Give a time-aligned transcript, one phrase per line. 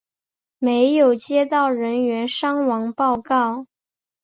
[0.57, 3.67] 没有接到人员伤亡报告。